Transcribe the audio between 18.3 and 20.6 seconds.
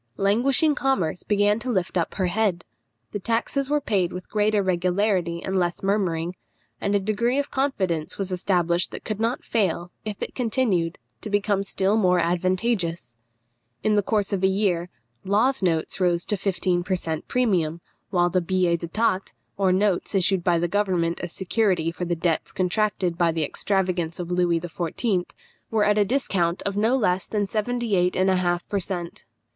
the billets d'état, or notes issued by